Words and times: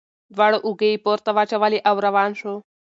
دواړه 0.35 0.57
اوږې 0.65 0.89
یې 0.93 1.01
پورته 1.05 1.29
واچولې 1.35 1.79
او 1.89 1.95
روان 2.05 2.31
شو. 2.39 2.53